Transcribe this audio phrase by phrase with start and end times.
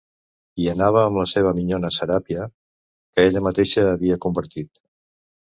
[0.61, 2.47] Hi anava amb la seva minyona Seràpia,
[3.19, 4.85] que ella mateixa havia convertit.